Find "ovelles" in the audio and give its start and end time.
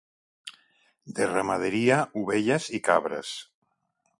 2.23-2.71